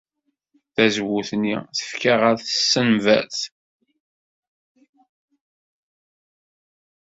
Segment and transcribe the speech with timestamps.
[0.75, 3.37] Tazewwut-nni tefka ɣer tsenbert.